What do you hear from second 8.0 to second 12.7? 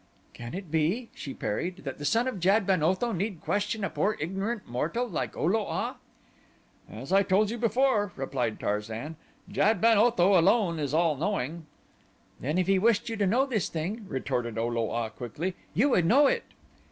replied Tarzan, "Jad ben Otho alone is all knowing." "Then if